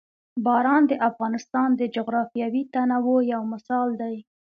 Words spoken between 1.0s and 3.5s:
افغانستان د جغرافیوي تنوع یو